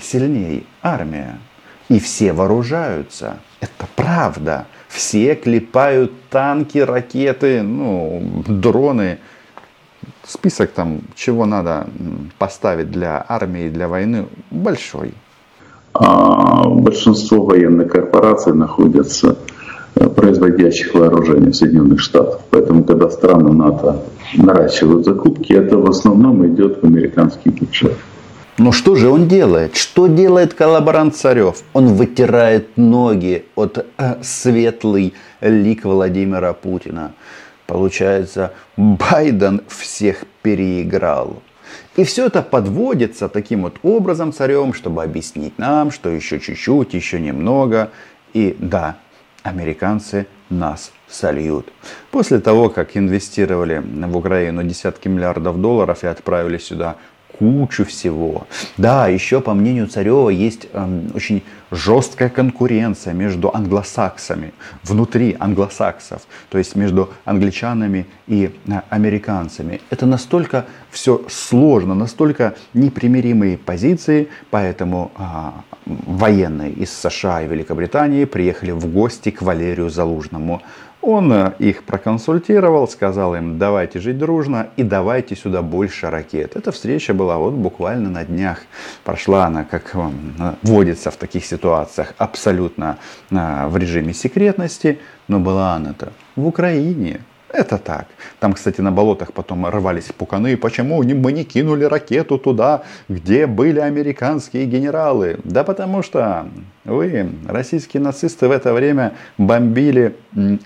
сильнее 0.00 0.64
армия. 0.82 1.38
И 1.88 2.00
все 2.00 2.32
вооружаются. 2.32 3.38
Это 3.60 3.86
правда. 3.94 4.66
Все 4.88 5.34
клепают 5.34 6.12
танки, 6.30 6.78
ракеты, 6.78 7.62
ну, 7.62 8.42
дроны 8.46 9.18
список 10.24 10.72
там, 10.72 11.00
чего 11.14 11.46
надо 11.46 11.86
поставить 12.38 12.90
для 12.90 13.24
армии, 13.28 13.68
для 13.68 13.88
войны, 13.88 14.26
большой. 14.50 15.14
А 15.92 16.68
большинство 16.68 17.44
военных 17.44 17.90
корпораций 17.90 18.52
находятся 18.52 19.38
производящих 20.26 20.92
вооружения 20.94 21.52
Соединенных 21.52 22.00
Штатов. 22.00 22.40
Поэтому, 22.50 22.82
когда 22.82 23.08
страны 23.10 23.52
НАТО 23.52 24.02
наращивают 24.34 25.04
закупки, 25.04 25.52
это 25.52 25.78
в 25.78 25.88
основном 25.88 26.44
идет 26.48 26.82
в 26.82 26.84
американский 26.84 27.50
бюджет. 27.50 27.96
Но 28.58 28.72
что 28.72 28.96
же 28.96 29.08
он 29.08 29.28
делает? 29.28 29.76
Что 29.76 30.08
делает 30.08 30.54
коллаборант 30.54 31.14
Царев? 31.14 31.62
Он 31.74 31.94
вытирает 31.94 32.76
ноги 32.76 33.44
от 33.54 33.86
э, 33.98 34.14
светлый 34.22 35.14
лик 35.40 35.84
Владимира 35.84 36.54
Путина. 36.54 37.12
Получается, 37.68 38.52
Байден 38.76 39.60
всех 39.68 40.24
переиграл. 40.42 41.36
И 41.96 42.02
все 42.02 42.26
это 42.26 42.42
подводится 42.42 43.28
таким 43.28 43.62
вот 43.62 43.76
образом 43.82 44.32
царем, 44.32 44.72
чтобы 44.72 45.04
объяснить 45.04 45.56
нам, 45.58 45.92
что 45.92 46.08
еще 46.08 46.40
чуть-чуть, 46.40 46.94
еще 46.94 47.20
немного. 47.20 47.90
И 48.32 48.56
да, 48.58 48.96
американцы 49.46 50.26
нас 50.50 50.92
сольют. 51.08 51.72
После 52.10 52.38
того, 52.38 52.68
как 52.68 52.96
инвестировали 52.96 53.82
в 53.84 54.16
Украину 54.16 54.62
десятки 54.62 55.08
миллиардов 55.08 55.60
долларов 55.60 56.04
и 56.04 56.06
отправили 56.06 56.58
сюда 56.58 56.96
кучу 57.38 57.84
всего. 57.84 58.46
Да, 58.76 59.08
еще 59.08 59.40
по 59.40 59.54
мнению 59.54 59.88
Царева 59.88 60.30
есть 60.30 60.68
э, 60.72 61.00
очень 61.14 61.42
жесткая 61.70 62.28
конкуренция 62.28 63.12
между 63.12 63.54
англосаксами, 63.54 64.54
внутри 64.82 65.36
англосаксов, 65.38 66.22
то 66.48 66.58
есть 66.58 66.76
между 66.76 67.10
англичанами 67.24 68.06
и 68.26 68.54
э, 68.66 68.80
американцами. 68.88 69.80
Это 69.90 70.06
настолько 70.06 70.64
все 70.90 71.24
сложно, 71.28 71.94
настолько 71.94 72.54
непримиримые 72.74 73.58
позиции, 73.58 74.28
поэтому 74.50 75.10
э, 75.18 75.75
военные 75.86 76.72
из 76.72 76.92
США 76.92 77.42
и 77.42 77.48
Великобритании 77.48 78.24
приехали 78.24 78.72
в 78.72 78.86
гости 78.92 79.30
к 79.30 79.42
Валерию 79.42 79.88
Залужному. 79.88 80.62
Он 81.00 81.32
э, 81.32 81.52
их 81.60 81.84
проконсультировал, 81.84 82.88
сказал 82.88 83.36
им, 83.36 83.58
давайте 83.58 84.00
жить 84.00 84.18
дружно 84.18 84.68
и 84.76 84.82
давайте 84.82 85.36
сюда 85.36 85.62
больше 85.62 86.10
ракет. 86.10 86.56
Эта 86.56 86.72
встреча 86.72 87.14
была 87.14 87.38
вот 87.38 87.54
буквально 87.54 88.10
на 88.10 88.24
днях. 88.24 88.62
Прошла 89.04 89.46
она, 89.46 89.64
как 89.64 89.94
э, 89.94 90.10
водится 90.62 91.12
в 91.12 91.16
таких 91.16 91.44
ситуациях, 91.44 92.14
абсолютно 92.18 92.98
э, 93.30 93.68
в 93.68 93.76
режиме 93.76 94.12
секретности, 94.12 94.98
но 95.28 95.38
была 95.38 95.74
она-то 95.74 96.12
в 96.34 96.46
Украине. 96.46 97.20
Это 97.56 97.78
так. 97.78 98.06
Там, 98.38 98.52
кстати, 98.52 98.82
на 98.82 98.92
болотах 98.92 99.32
потом 99.32 99.66
рвались 99.66 100.12
пуканы. 100.16 100.58
Почему 100.58 101.02
мы 101.02 101.32
не 101.32 101.44
кинули 101.44 101.84
ракету 101.84 102.38
туда, 102.38 102.82
где 103.08 103.46
были 103.46 103.80
американские 103.80 104.66
генералы? 104.66 105.38
Да 105.44 105.64
потому 105.64 106.02
что 106.02 106.48
вы, 106.84 107.30
российские 107.48 108.02
нацисты, 108.02 108.46
в 108.48 108.50
это 108.50 108.74
время 108.74 109.14
бомбили 109.38 110.16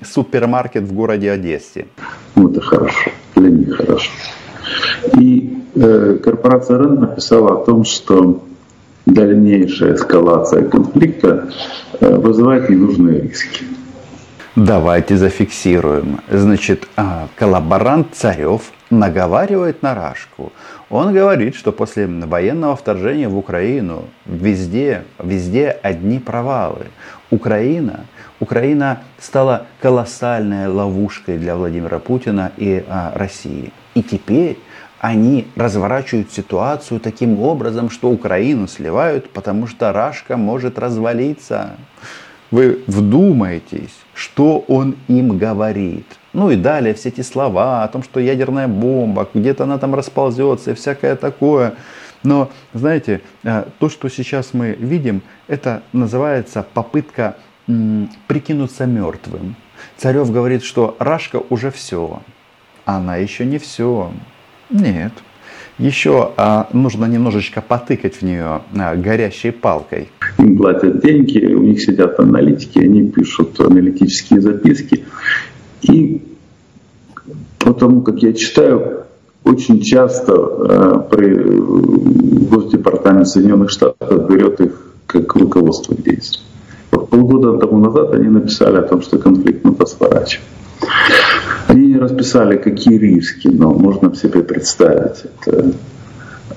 супермаркет 0.02 0.82
в 0.82 0.92
городе 0.92 1.30
Одессе. 1.30 1.86
Ну, 2.34 2.50
это 2.50 2.60
хорошо. 2.60 3.10
Для 3.36 3.50
них 3.50 3.76
хорошо. 3.76 4.10
И 5.16 5.62
э, 5.76 6.18
корпорация 6.24 6.78
РЕН 6.78 6.94
написала 7.00 7.60
о 7.60 7.64
том, 7.64 7.84
что 7.84 8.42
дальнейшая 9.06 9.94
эскалация 9.94 10.68
конфликта 10.68 11.50
э, 12.00 12.16
вызывает 12.16 12.68
ненужные 12.68 13.20
риски. 13.20 13.64
Давайте 14.56 15.16
зафиксируем. 15.16 16.20
Значит, 16.28 16.88
а, 16.96 17.28
коллаборант 17.36 18.16
Царев 18.16 18.72
наговаривает 18.90 19.80
на 19.82 19.94
Рашку. 19.94 20.52
Он 20.88 21.14
говорит, 21.14 21.54
что 21.54 21.70
после 21.70 22.08
военного 22.08 22.74
вторжения 22.74 23.28
в 23.28 23.38
Украину 23.38 24.06
везде, 24.26 25.04
везде 25.22 25.68
одни 25.70 26.18
провалы. 26.18 26.86
Украина, 27.30 28.06
Украина 28.40 29.02
стала 29.20 29.68
колоссальной 29.80 30.66
ловушкой 30.66 31.38
для 31.38 31.54
Владимира 31.54 32.00
Путина 32.00 32.50
и 32.56 32.84
а, 32.88 33.12
России. 33.14 33.72
И 33.94 34.02
теперь 34.02 34.58
они 34.98 35.46
разворачивают 35.54 36.32
ситуацию 36.32 36.98
таким 36.98 37.40
образом, 37.40 37.88
что 37.88 38.10
Украину 38.10 38.66
сливают, 38.66 39.30
потому 39.30 39.68
что 39.68 39.92
Рашка 39.92 40.36
может 40.36 40.76
развалиться. 40.76 41.76
Вы 42.50 42.82
вдумайтесь, 42.86 43.96
что 44.14 44.64
он 44.66 44.96
им 45.08 45.38
говорит. 45.38 46.06
Ну 46.32 46.50
и 46.50 46.56
далее 46.56 46.94
все 46.94 47.08
эти 47.10 47.20
слова 47.20 47.84
о 47.84 47.88
том, 47.88 48.02
что 48.02 48.20
ядерная 48.20 48.68
бомба, 48.68 49.28
где-то 49.32 49.64
она 49.64 49.78
там 49.78 49.94
расползется 49.94 50.72
и 50.72 50.74
всякое 50.74 51.16
такое. 51.16 51.74
Но, 52.22 52.50
знаете, 52.74 53.22
э, 53.44 53.64
то, 53.78 53.88
что 53.88 54.08
сейчас 54.08 54.52
мы 54.52 54.72
видим, 54.72 55.22
это 55.48 55.82
называется 55.92 56.66
попытка 56.74 57.36
прикинуться 58.26 58.84
мертвым. 58.86 59.56
Царев 59.96 60.30
говорит, 60.30 60.64
что 60.64 60.96
Рашка 60.98 61.40
уже 61.50 61.70
все. 61.70 62.20
Она 62.84 63.16
еще 63.16 63.44
не 63.44 63.58
все. 63.58 64.12
Нет. 64.70 65.12
Еще 65.80 66.32
а, 66.36 66.68
нужно 66.74 67.06
немножечко 67.06 67.62
потыкать 67.62 68.16
в 68.16 68.22
нее 68.22 68.60
а, 68.76 68.96
горящей 68.96 69.50
палкой. 69.50 70.10
им 70.38 70.58
платят 70.58 71.00
деньги, 71.00 71.54
у 71.54 71.62
них 71.62 71.80
сидят 71.80 72.20
аналитики, 72.20 72.78
они 72.78 73.10
пишут 73.10 73.58
аналитические 73.58 74.42
записки. 74.42 75.06
И 75.80 76.22
потому 77.58 78.02
как 78.02 78.22
я 78.22 78.34
читаю, 78.34 79.04
очень 79.42 79.80
часто 79.80 80.34
э, 80.34 81.02
Госдепартамент 82.50 83.26
Соединенных 83.26 83.70
Штатов 83.70 84.28
берет 84.28 84.60
их 84.60 84.92
как 85.06 85.34
руководство 85.34 85.94
к 85.94 86.02
действию. 86.02 86.44
Полгода 86.90 87.56
тому 87.56 87.78
назад 87.78 88.12
они 88.12 88.28
написали 88.28 88.76
о 88.76 88.82
том, 88.82 89.00
что 89.00 89.18
конфликт 89.18 89.64
надо 89.64 89.86
сворачивать. 89.86 90.44
Они 91.68 91.96
расписали, 91.96 92.56
какие 92.56 92.98
риски, 92.98 93.48
но 93.48 93.72
можно 93.72 94.14
себе 94.14 94.42
представить. 94.42 95.24
Это 95.24 95.72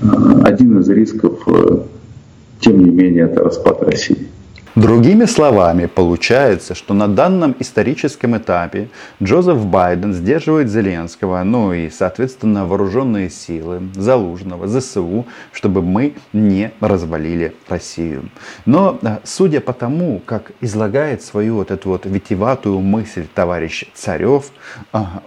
э, 0.01 0.41
один 0.43 0.79
из 0.79 0.89
рисков, 0.89 1.41
э, 1.47 1.79
тем 2.59 2.83
не 2.83 2.89
менее, 2.89 3.25
это 3.25 3.43
распад 3.43 3.83
России. 3.83 4.27
Другими 4.75 5.25
словами, 5.25 5.85
получается, 5.85 6.73
что 6.73 6.95
на 6.95 7.07
данном 7.07 7.55
историческом 7.59 8.35
этапе 8.35 8.89
Джозеф 9.21 9.63
Байден 9.63 10.13
сдерживает 10.13 10.67
Зеленского, 10.67 11.43
ну 11.43 11.73
и, 11.73 11.91
соответственно, 11.91 12.65
вооруженные 12.65 13.29
силы 13.29 13.83
Залужного, 13.93 14.67
ЗСУ, 14.67 15.27
чтобы 15.51 15.83
мы 15.83 16.15
не 16.33 16.71
развалили 16.79 17.53
Россию. 17.69 18.29
Но, 18.65 18.97
э, 19.03 19.19
судя 19.23 19.61
по 19.61 19.73
тому, 19.73 20.19
как 20.25 20.53
излагает 20.59 21.21
свою 21.21 21.57
вот 21.57 21.69
эту 21.69 21.89
вот 21.89 22.07
витиватую 22.07 22.79
мысль 22.79 23.27
товарищ 23.31 23.85
Царев, 23.93 24.45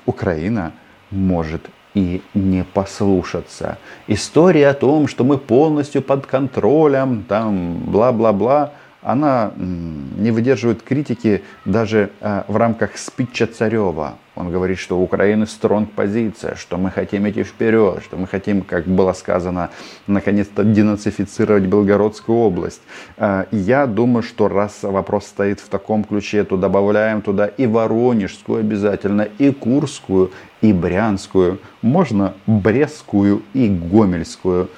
Украина 0.07 0.73
может 1.13 1.71
и 1.95 2.21
не 2.35 2.65
послушаться. 2.65 3.79
История 4.09 4.71
о 4.71 4.75
том, 4.75 5.07
что 5.07 5.23
мы 5.23 5.39
полностью 5.39 6.03
под 6.03 6.27
контролем, 6.27 7.25
там, 7.29 7.77
бла-бла-бла, 7.87 8.73
она 9.07 9.53
не 9.57 10.33
выдерживает 10.33 10.83
критики 10.83 11.45
даже 11.65 12.11
э, 12.21 12.43
в 12.49 12.57
рамках 12.57 12.99
спича 12.99 13.47
Царева. 13.47 14.19
Он 14.35 14.51
говорит, 14.51 14.81
что 14.81 14.99
у 14.99 15.03
Украины 15.05 15.47
стронг 15.47 15.93
позиция, 15.93 16.57
что 16.57 16.77
мы 16.77 16.91
хотим 16.91 17.29
идти 17.31 17.45
вперед, 17.45 18.03
что 18.03 18.17
мы 18.17 18.27
хотим, 18.27 18.63
как 18.63 18.87
было 18.87 19.13
сказано, 19.13 19.71
наконец-то 20.09 20.65
денацифицировать 20.65 21.63
Белгородскую 21.63 22.37
область. 22.37 22.83
Э, 23.17 23.45
я 23.53 23.87
думаю, 23.87 24.25
что 24.25 24.49
раз 24.49 24.83
вопрос 24.83 25.27
стоит 25.27 25.61
в 25.61 25.69
таком 25.69 26.03
ключе, 26.03 26.43
то 26.43 26.57
добавляем 26.57 27.23
туда 27.23 27.47
и 27.47 27.65
Воронежскую 27.69 28.59
обязательно, 28.59 29.23
и 29.23 29.53
Курскую, 29.53 30.33
и 30.61 30.73
Брянскую, 30.73 31.61
можно 31.81 32.35
Брестскую 32.49 33.45
и 33.55 33.69
Гомельскую. 33.69 34.69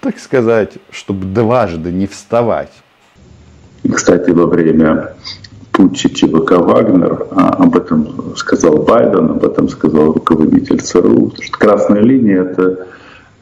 Так 0.00 0.18
сказать, 0.18 0.78
чтобы 0.90 1.26
дважды 1.26 1.92
не 1.92 2.06
вставать. 2.06 2.72
Кстати, 3.92 4.30
во 4.30 4.46
время 4.46 5.14
путча 5.72 6.08
ЧВК 6.08 6.58
«Вагнер», 6.58 7.26
а, 7.30 7.50
об 7.50 7.76
этом 7.76 8.34
сказал 8.36 8.78
Байден, 8.78 9.30
об 9.30 9.44
этом 9.44 9.68
сказал 9.68 10.12
руководитель 10.12 10.80
ЦРУ, 10.80 11.28
потому 11.28 11.42
что 11.42 11.58
красная 11.58 12.02
линия 12.02 12.42
это, 12.42 12.86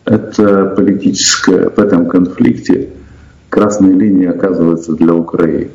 это 0.05 0.75
политическая, 0.77 1.71
в 1.71 1.79
этом 1.79 2.07
конфликте 2.09 2.91
красная 3.49 3.95
линия 3.95 4.33
оказывается 4.33 4.93
для 4.93 5.15
Украины, 5.15 5.71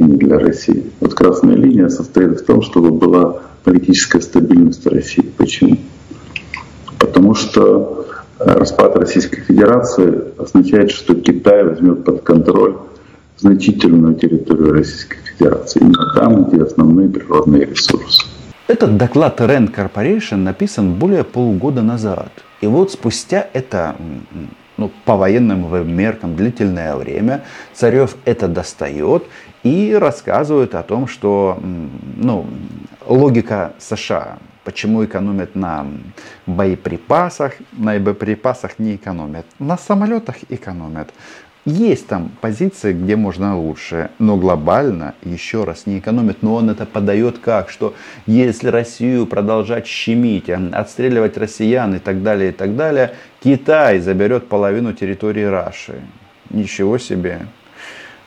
а 0.00 0.02
не 0.02 0.16
для 0.16 0.38
России. 0.38 0.90
Вот 0.98 1.14
красная 1.14 1.54
линия 1.54 1.88
состоит 1.88 2.40
в 2.40 2.44
том, 2.44 2.62
чтобы 2.62 2.90
была 2.90 3.42
политическая 3.62 4.20
стабильность 4.20 4.84
России. 4.86 5.32
Почему? 5.36 5.76
Потому 6.98 7.34
что 7.34 8.06
распад 8.40 8.96
Российской 8.96 9.42
Федерации 9.42 10.24
означает, 10.38 10.90
что 10.90 11.14
Китай 11.14 11.62
возьмет 11.62 12.04
под 12.04 12.22
контроль 12.22 12.74
значительную 13.36 14.14
территорию 14.14 14.72
Российской 14.72 15.18
Федерации, 15.24 15.80
именно 15.80 16.14
там, 16.14 16.44
где 16.44 16.62
основные 16.62 17.08
природные 17.08 17.64
ресурсы. 17.64 18.24
Этот 18.66 18.96
доклад 18.96 19.40
Rand 19.40 19.74
Corporation 19.74 20.36
написан 20.36 20.94
более 20.94 21.24
полугода 21.24 21.82
назад. 21.82 22.30
И 22.62 22.66
вот 22.66 22.92
спустя 22.92 23.46
это 23.52 23.94
ну, 24.76 24.90
по 25.04 25.16
военным 25.16 25.94
меркам 25.96 26.34
длительное 26.34 26.96
время 26.96 27.44
Царев 27.74 28.16
это 28.24 28.48
достает 28.48 29.24
и 29.62 29.94
рассказывает 29.94 30.74
о 30.74 30.82
том, 30.82 31.06
что 31.06 31.58
ну, 32.16 32.46
логика 33.06 33.74
США, 33.78 34.38
почему 34.64 35.04
экономят 35.04 35.54
на 35.54 35.86
боеприпасах, 36.46 37.54
на 37.72 37.98
боеприпасах 37.98 38.78
не 38.78 38.96
экономят, 38.96 39.46
на 39.58 39.76
самолетах 39.76 40.36
экономят. 40.48 41.10
Есть 41.64 42.08
там 42.08 42.30
позиции, 42.42 42.92
где 42.92 43.16
можно 43.16 43.58
лучше, 43.58 44.10
но 44.18 44.36
глобально, 44.36 45.14
еще 45.22 45.64
раз, 45.64 45.86
не 45.86 45.98
экономит. 45.98 46.42
Но 46.42 46.56
он 46.56 46.68
это 46.68 46.84
подает 46.84 47.38
как, 47.38 47.70
что 47.70 47.94
если 48.26 48.68
Россию 48.68 49.26
продолжать 49.26 49.86
щемить, 49.86 50.50
а, 50.50 50.60
отстреливать 50.72 51.38
россиян 51.38 51.94
и 51.94 51.98
так 51.98 52.22
далее, 52.22 52.50
и 52.50 52.52
так 52.52 52.76
далее, 52.76 53.14
Китай 53.42 53.98
заберет 54.00 54.46
половину 54.48 54.92
территории 54.92 55.44
Раши. 55.44 56.02
Ничего 56.50 56.98
себе. 56.98 57.46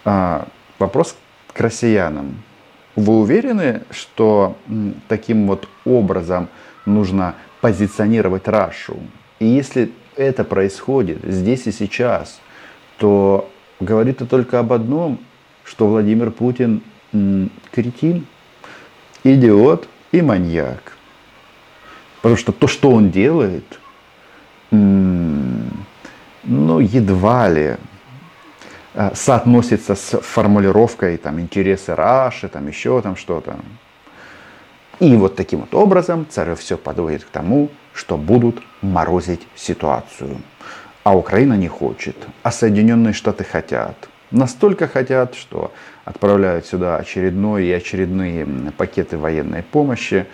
А, 0.04 0.48
вопрос 0.80 1.16
к 1.54 1.60
россиянам. 1.60 2.42
Вы 2.96 3.20
уверены, 3.20 3.84
что 3.92 4.58
таким 5.08 5.46
вот 5.46 5.68
образом 5.86 6.50
нужно 6.88 7.36
позиционировать 7.62 8.48
Рашу? 8.48 8.98
И 9.38 9.46
если 9.46 9.92
это 10.16 10.44
происходит 10.44 11.20
здесь 11.24 11.68
и 11.68 11.72
сейчас– 11.72 12.42
то 12.98 13.50
говорит 13.80 14.18
это 14.22 14.30
только 14.30 14.60
об 14.60 14.74
одном, 14.74 15.20
что 15.64 15.88
Владимир 15.88 16.32
Путин 16.32 16.82
кретин, 17.72 18.26
идиот 19.24 19.88
и 20.12 20.22
маньяк. 20.22 20.94
Потому 22.22 22.38
что 22.38 22.52
то, 22.52 22.68
что 22.68 22.92
он 22.92 23.12
делает, 23.12 23.80
ну, 24.72 25.70
едва 26.80 27.50
ли 27.50 27.78
а, 28.94 29.14
соотносится 29.14 29.96
с 29.96 30.20
формулировкой 30.20 31.18
там, 31.18 31.40
интересы 31.40 31.94
Раши, 31.96 32.50
там 32.50 32.68
еще 32.68 33.02
там 33.02 33.16
что-то. 33.16 33.58
И 35.00 35.16
вот 35.16 35.36
таким 35.36 35.62
вот 35.62 35.76
образом 35.76 36.26
Царев 36.30 36.60
все 36.60 36.78
подводит 36.78 37.24
к 37.24 37.30
тому, 37.30 37.70
что 37.94 38.18
будут 38.18 38.62
морозить 38.82 39.48
ситуацию 39.56 40.38
а 41.08 41.16
Украина 41.16 41.54
не 41.54 41.70
хочет, 41.70 42.18
а 42.44 42.52
Соединенные 42.52 43.14
Штаты 43.14 43.46
хотят. 43.46 44.10
Настолько 44.30 44.90
хотят, 44.90 45.36
что 45.36 45.72
отправляют 46.04 46.66
сюда 46.66 46.98
очередной 46.98 47.66
и 47.66 47.72
очередные 47.72 48.46
пакеты 48.78 49.18
военной 49.18 49.64
помощи, 49.64 50.26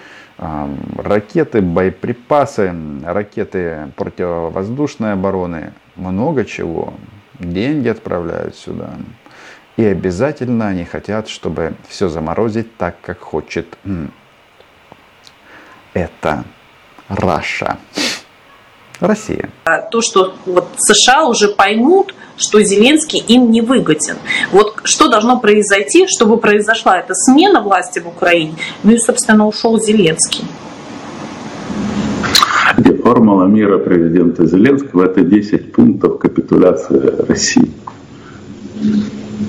ракеты, 0.98 1.62
боеприпасы, 1.62 2.74
ракеты 3.06 3.92
противовоздушной 3.96 5.14
обороны, 5.14 5.74
много 5.96 6.44
чего. 6.44 6.96
Деньги 7.38 7.90
отправляют 7.90 8.56
сюда. 8.56 8.96
И 9.78 9.86
обязательно 9.86 10.70
они 10.70 10.86
хотят, 10.86 11.30
чтобы 11.30 11.76
все 11.88 12.10
заморозить 12.10 12.76
так, 12.78 12.96
как 13.04 13.20
хочет 13.20 13.78
это 15.94 16.44
Раша. 17.10 17.78
Россия. 18.99 19.49
А 19.65 19.79
то, 19.79 20.01
что 20.01 20.34
вот 20.45 20.67
США 20.77 21.25
уже 21.25 21.49
поймут, 21.49 22.13
что 22.38 22.62
Зеленский 22.63 23.19
им 23.19 23.51
не 23.51 23.62
выгоден. 23.62 24.15
Вот 24.51 24.82
что 24.84 25.08
должно 25.08 25.39
произойти, 25.39 26.08
чтобы 26.08 26.38
произошла 26.38 26.99
эта 26.99 27.13
смена 27.13 27.62
власти 27.62 27.99
в 27.99 28.08
Украине, 28.08 28.56
ну 28.84 28.91
и, 28.91 28.97
собственно, 28.97 29.47
ушел 29.47 29.79
Зеленский. 29.79 30.43
Формула 33.03 33.45
мира 33.45 33.79
президента 33.79 34.45
Зеленского– 34.45 35.03
это 35.06 35.21
10 35.21 35.73
пунктов 35.73 36.19
капитуляции 36.19 37.27
России. 37.27 37.69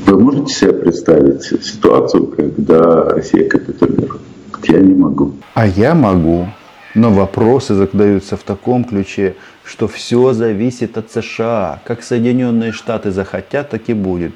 Вы 0.07 0.21
можете 0.21 0.55
себе 0.55 0.73
представить 0.73 1.43
ситуацию, 1.43 2.27
когда 2.27 3.05
Россия 3.11 3.49
капитулирует? 3.49 4.21
Я 4.65 4.81
не 4.81 4.95
могу. 4.95 5.35
А 5.55 5.67
я 5.67 5.95
могу. 5.95 6.49
Но 6.95 7.11
вопросы 7.11 7.75
задаются 7.75 8.37
в 8.37 8.45
таком 8.45 8.85
ключе, 8.85 9.35
что 9.65 9.89
все 9.89 10.33
зависит 10.33 10.97
от 10.97 11.11
США. 11.11 11.81
Как 11.85 12.03
Соединенные 12.03 12.71
Штаты 12.73 13.11
захотят, 13.11 13.71
так 13.71 13.89
и 13.89 13.95
будет. 13.95 14.33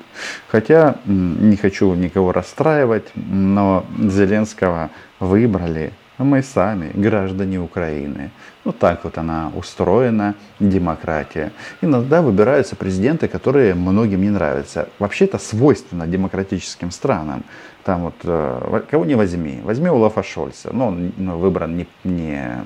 Хотя 0.49 0.97
не 1.07 1.57
хочу 1.57 1.95
никого 1.95 2.33
расстраивать, 2.33 3.05
но 3.15 3.85
Зеленского 3.99 4.91
выбрали 5.21 5.93
мы 6.25 6.43
сами, 6.43 6.91
граждане 6.95 7.61
Украины. 7.61 8.31
Вот 8.65 8.79
так 8.79 9.05
вот 9.05 9.19
она 9.19 9.51
устроена, 9.55 10.35
демократия. 10.61 11.53
Иногда 11.81 12.23
выбираются 12.23 12.77
президенты, 12.77 13.29
которые 13.29 13.75
многим 13.75 14.23
не 14.23 14.31
нравятся. 14.31 14.89
Вообще 14.99 15.25
это 15.25 15.39
свойственно 15.39 16.07
демократическим 16.07 16.91
странам. 16.91 17.45
Там 17.85 18.03
вот, 18.03 18.15
э, 18.25 18.83
кого 18.91 19.05
не 19.05 19.15
возьми, 19.15 19.61
возьми 19.63 19.89
Улафа 19.89 20.23
Шольца, 20.23 20.71
но 20.73 20.89
он 20.89 21.13
ну, 21.17 21.39
выбран 21.39 21.77
не, 21.77 21.87
не 22.05 22.59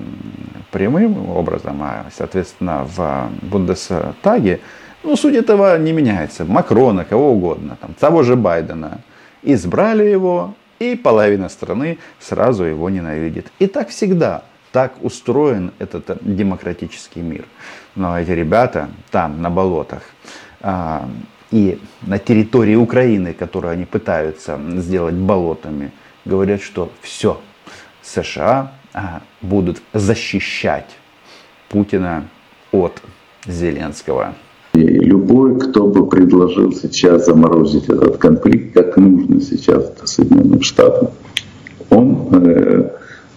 прямым 0.71 1.29
образом, 1.29 1.81
а, 1.81 2.05
соответственно, 2.13 2.85
в 2.95 3.29
Бундестаге 3.41 4.59
Ну, 5.03 5.15
суть 5.15 5.35
этого 5.35 5.77
не 5.77 5.93
меняется. 5.93 6.43
Макрона, 6.45 7.05
кого 7.05 7.31
угодно, 7.31 7.77
там, 7.79 7.93
того 7.93 8.23
же 8.23 8.35
Байдена. 8.35 8.99
Избрали 9.43 10.03
его, 10.03 10.55
и 10.91 10.95
половина 10.95 11.49
страны 11.49 11.97
сразу 12.19 12.63
его 12.63 12.89
ненавидит. 12.89 13.51
И 13.59 13.67
так 13.67 13.89
всегда. 13.89 14.43
Так 14.71 14.93
устроен 15.03 15.71
этот 15.79 16.17
демократический 16.21 17.21
мир. 17.21 17.45
Но 17.95 18.19
эти 18.19 18.31
ребята 18.31 18.89
там, 19.11 19.41
на 19.41 19.49
болотах, 19.49 20.01
а, 20.61 21.07
и 21.51 21.79
на 22.01 22.17
территории 22.17 22.75
Украины, 22.75 23.33
которую 23.33 23.71
они 23.71 23.85
пытаются 23.85 24.59
сделать 24.77 25.13
болотами, 25.13 25.91
говорят, 26.25 26.63
что 26.63 26.91
все, 27.01 27.39
США 28.01 28.71
а, 28.93 29.21
будут 29.41 29.81
защищать 29.93 30.89
Путина 31.69 32.27
от 32.71 33.01
Зеленского. 33.45 34.33
И 34.73 34.79
любой, 34.79 35.59
кто 35.59 35.85
бы 35.87 36.07
предложил 36.07 36.73
сейчас 36.73 37.27
заморозить 37.27 37.85
этот 37.85 38.17
конфликт, 38.17 38.73
как 38.73 38.97
нужно 38.97 39.39
сейчас 39.39 39.93
Соединенным 40.03 40.61
Штатам, 40.63 41.09
он 41.91 42.29
э, 42.31 42.89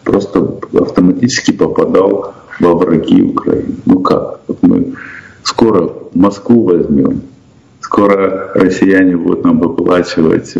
просто 0.02 0.58
автоматически 0.72 1.52
попадал 1.52 2.34
во 2.58 2.74
враги 2.74 3.20
Украины. 3.22 3.74
Ну 3.84 4.00
как? 4.00 4.40
Вот 4.48 4.62
мы 4.62 4.94
скоро 5.42 5.92
Москву 6.14 6.64
возьмем, 6.64 7.20
скоро 7.80 8.52
россияне 8.54 9.16
будут 9.16 9.44
нам 9.44 9.58
выплачивать 9.60 10.54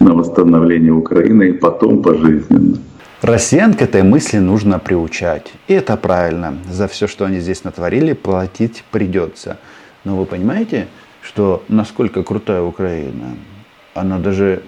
на 0.00 0.14
восстановление 0.14 0.92
Украины 0.92 1.50
и 1.50 1.52
потом 1.52 2.02
пожизненно. 2.02 2.78
Россиян 3.22 3.74
к 3.74 3.82
этой 3.82 4.02
мысли 4.02 4.38
нужно 4.38 4.78
приучать. 4.78 5.52
И 5.68 5.74
это 5.74 5.96
правильно. 5.96 6.58
За 6.70 6.86
все, 6.86 7.06
что 7.06 7.24
они 7.24 7.40
здесь 7.40 7.64
натворили, 7.64 8.12
платить 8.12 8.84
придется. 8.92 9.58
Но 10.06 10.14
вы 10.16 10.24
понимаете, 10.24 10.86
что 11.20 11.64
насколько 11.66 12.22
крутая 12.22 12.62
Украина? 12.62 13.36
Она 13.92 14.18
даже 14.18 14.62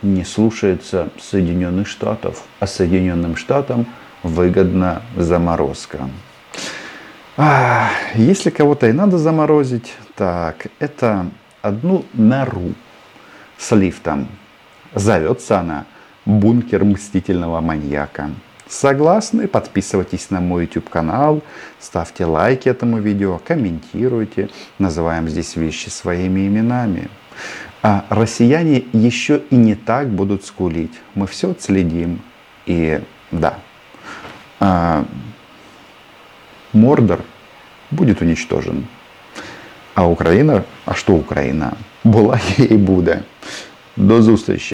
не 0.00 0.24
слушается 0.24 1.10
Соединенных 1.20 1.86
Штатов, 1.86 2.42
а 2.58 2.66
Соединенным 2.66 3.36
Штатам 3.36 3.84
выгодна 4.22 5.02
заморозка. 5.14 6.08
А, 7.36 7.90
если 8.14 8.48
кого-то 8.48 8.88
и 8.88 8.92
надо 8.92 9.18
заморозить, 9.18 9.92
так, 10.14 10.68
это 10.78 11.26
одну 11.60 12.06
нору 12.14 12.72
с 13.58 13.76
лифтом. 13.76 14.26
Зовется 14.94 15.60
она 15.60 15.84
«Бункер 16.24 16.82
мстительного 16.82 17.60
маньяка». 17.60 18.30
Согласны? 18.67 19.47
Подписывайтесь 19.47 20.29
на 20.29 20.39
мой 20.39 20.63
YouTube 20.63 20.89
канал, 20.89 21.41
ставьте 21.79 22.23
лайки 22.25 22.69
этому 22.69 22.99
видео, 22.99 23.37
комментируйте, 23.45 24.49
называем 24.79 25.27
здесь 25.27 25.57
вещи 25.57 25.89
своими 25.89 26.47
именами. 26.47 27.09
А 27.83 28.05
россияне 28.09 28.85
еще 28.93 29.41
и 29.49 29.55
не 29.55 29.75
так 29.75 30.09
будут 30.09 30.45
скулить. 30.45 30.93
Мы 31.15 31.27
все 31.27 31.51
отследим. 31.51 32.21
И 32.65 33.01
да, 33.31 33.55
а, 34.59 35.03
Мордор 36.73 37.19
будет 37.89 38.21
уничтожен. 38.21 38.85
А 39.95 40.07
Украина, 40.07 40.63
а 40.85 40.93
что 40.93 41.13
Украина? 41.13 41.73
Була 42.03 42.39
і 42.57 42.77
буде. 42.77 43.21
До 43.97 44.21
зустрічі! 44.21 44.69